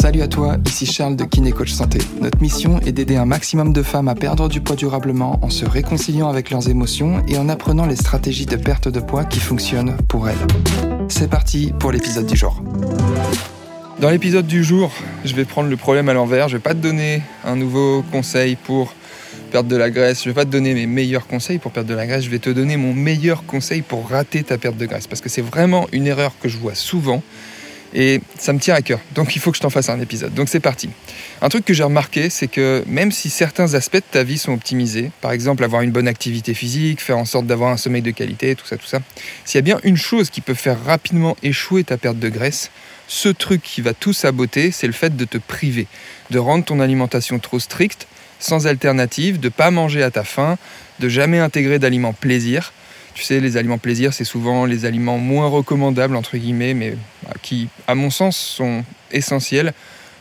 [0.00, 1.98] Salut à toi, ici Charles de Kiné Coach Santé.
[2.20, 5.64] Notre mission est d'aider un maximum de femmes à perdre du poids durablement en se
[5.64, 9.96] réconciliant avec leurs émotions et en apprenant les stratégies de perte de poids qui fonctionnent
[10.08, 10.38] pour elles.
[11.08, 12.62] C'est parti pour l'épisode du jour.
[14.00, 14.90] Dans l'épisode du jour,
[15.26, 16.48] je vais prendre le problème à l'envers.
[16.48, 18.94] Je vais pas te donner un nouveau conseil pour
[19.50, 20.22] perdre de la graisse.
[20.24, 22.24] Je vais pas te donner mes meilleurs conseils pour perdre de la graisse.
[22.24, 25.06] Je vais te donner mon meilleur conseil pour rater ta perte de graisse.
[25.06, 27.22] Parce que c'est vraiment une erreur que je vois souvent.
[27.94, 29.00] Et ça me tient à cœur.
[29.14, 30.32] Donc il faut que je t'en fasse un épisode.
[30.34, 30.90] Donc c'est parti.
[31.42, 34.52] Un truc que j'ai remarqué, c'est que même si certains aspects de ta vie sont
[34.52, 38.10] optimisés, par exemple avoir une bonne activité physique, faire en sorte d'avoir un sommeil de
[38.10, 39.00] qualité, tout ça, tout ça,
[39.44, 42.70] s'il y a bien une chose qui peut faire rapidement échouer ta perte de graisse,
[43.08, 45.86] ce truc qui va tout saboter, c'est le fait de te priver,
[46.30, 48.06] de rendre ton alimentation trop stricte,
[48.38, 50.58] sans alternative, de pas manger à ta faim,
[51.00, 52.72] de jamais intégrer d'aliments plaisir.
[53.14, 56.94] Tu sais, les aliments plaisir, c'est souvent les aliments moins recommandables, entre guillemets, mais
[57.42, 59.72] qui, à mon sens, sont essentiels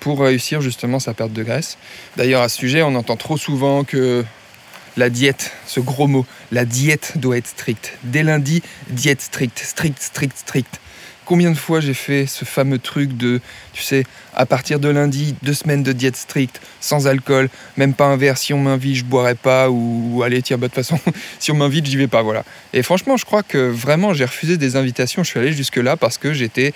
[0.00, 1.78] pour réussir justement sa perte de graisse.
[2.16, 4.24] D'ailleurs, à ce sujet, on entend trop souvent que
[4.96, 7.96] la diète, ce gros mot, la diète doit être stricte.
[8.02, 10.80] Dès lundi, diète stricte, stricte, stricte, stricte.
[11.24, 13.40] Combien de fois j'ai fait ce fameux truc de,
[13.72, 18.06] tu sais, à partir de lundi, deux semaines de diète stricte, sans alcool, même pas
[18.06, 20.98] un verre, si on m'invite, je boirai pas, ou, allez, tiens, bah, de toute façon,
[21.38, 22.44] si on m'invite, j'y vais pas, voilà.
[22.72, 26.18] Et franchement, je crois que vraiment, j'ai refusé des invitations, je suis allé jusque-là parce
[26.18, 26.72] que j'étais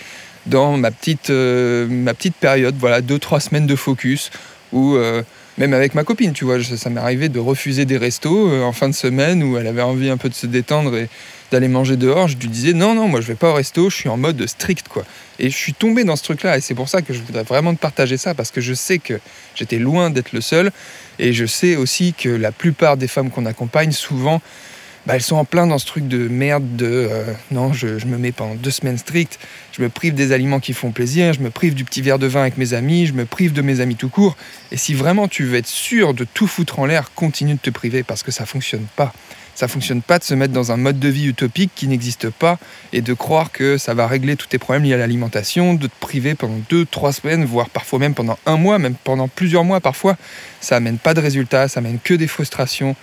[0.47, 4.31] dans ma petite, euh, ma petite période, voilà, deux, trois semaines de focus,
[4.73, 5.23] où euh,
[5.59, 8.73] même avec ma copine, tu vois, ça m'est arrivé de refuser des restos euh, en
[8.73, 11.09] fin de semaine où elle avait envie un peu de se détendre et
[11.51, 12.29] d'aller manger dehors.
[12.29, 14.47] Je lui disais non, non, moi je vais pas au resto, je suis en mode
[14.47, 15.05] strict quoi.
[15.39, 17.75] Et je suis tombé dans ce truc-là et c'est pour ça que je voudrais vraiment
[17.75, 19.19] te partager ça parce que je sais que
[19.55, 20.71] j'étais loin d'être le seul
[21.19, 24.43] et je sais aussi que la plupart des femmes qu'on accompagne souvent
[25.07, 28.19] bah, elles sont en plein dans ce truc de merde de euh, non, je, me
[28.19, 29.39] mets pendant deux semaines strictes,
[29.73, 32.27] je me prive des aliments qui font plaisir, je me prive du petit verre de
[32.27, 34.37] vin avec mes amis, je me prive de mes amis tout court.
[34.73, 37.71] Et si vraiment tu veux être sûr de tout foutre en l'air, continue de te
[37.71, 39.13] priver parce que ça fonctionne pas.
[39.55, 42.59] Ça fonctionne pas de se mettre dans un mode de vie utopique qui n'existe pas
[42.93, 45.99] et de croire que ça va régler tous tes problèmes liés à l'alimentation, de te
[45.99, 49.81] priver pendant deux, trois semaines, voire parfois même pendant un mois, même pendant plusieurs mois
[49.81, 50.19] parfois.
[50.61, 52.97] Ça amène pas de résultats, ça amène que des frustrations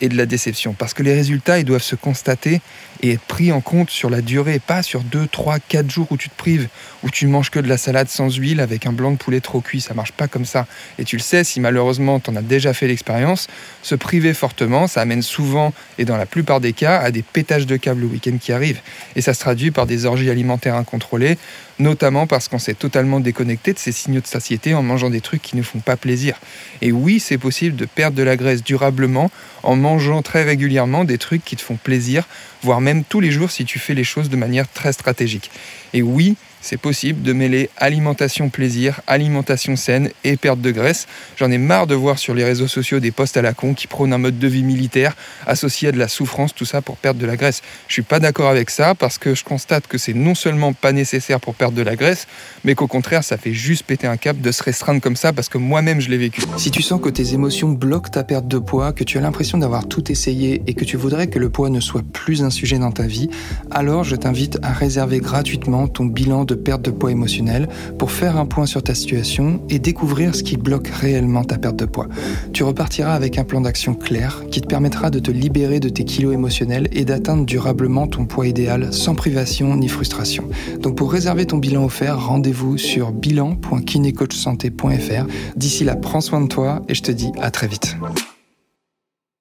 [0.00, 0.72] et de la déception.
[0.72, 2.60] Parce que les résultats, ils doivent se constater
[3.04, 6.16] et être pris en compte sur la durée, pas sur 2, 3, 4 jours où
[6.16, 6.68] tu te prives,
[7.02, 9.60] où tu manges que de la salade sans huile avec un blanc de poulet trop
[9.60, 9.82] cuit.
[9.82, 10.66] Ça marche pas comme ça.
[10.98, 13.46] Et tu le sais, si malheureusement tu en as déjà fait l'expérience,
[13.82, 17.66] se priver fortement, ça amène souvent, et dans la plupart des cas, à des pétages
[17.66, 18.80] de câbles le week-end qui arrivent.
[19.16, 21.36] Et ça se traduit par des orgies alimentaires incontrôlées,
[21.78, 25.42] notamment parce qu'on s'est totalement déconnecté de ces signaux de satiété en mangeant des trucs
[25.42, 26.36] qui ne font pas plaisir.
[26.80, 29.30] Et oui, c'est possible de perdre de la graisse durablement
[29.62, 32.26] en mangeant très régulièrement des trucs qui te font plaisir,
[32.62, 35.50] voire même tous les jours si tu fais les choses de manière très stratégique.
[35.92, 41.06] Et oui, c'est possible de mêler alimentation plaisir, alimentation saine et perte de graisse.
[41.36, 43.86] J'en ai marre de voir sur les réseaux sociaux des posts à la con qui
[43.86, 45.14] prônent un mode de vie militaire
[45.46, 47.60] associé à de la souffrance, tout ça pour perdre de la graisse.
[47.86, 50.92] Je suis pas d'accord avec ça parce que je constate que c'est non seulement pas
[50.92, 52.26] nécessaire pour perdre de la graisse,
[52.64, 55.50] mais qu'au contraire, ça fait juste péter un cap de se restreindre comme ça parce
[55.50, 56.40] que moi-même je l'ai vécu.
[56.56, 59.58] Si tu sens que tes émotions bloquent ta perte de poids, que tu as l'impression
[59.58, 62.78] d'avoir tout essayé et que tu voudrais que le poids ne soit plus un sujet
[62.78, 63.28] dans ta vie,
[63.70, 68.36] alors je t'invite à réserver gratuitement ton bilan de perte de poids émotionnel pour faire
[68.36, 72.08] un point sur ta situation et découvrir ce qui bloque réellement ta perte de poids.
[72.52, 76.04] Tu repartiras avec un plan d'action clair qui te permettra de te libérer de tes
[76.04, 80.44] kilos émotionnels et d'atteindre durablement ton poids idéal sans privation ni frustration.
[80.80, 85.26] Donc pour réserver ton bilan offert, rendez-vous sur bilan.kinecoachsanté.fr.
[85.56, 87.96] D'ici là, prends soin de toi et je te dis à très vite.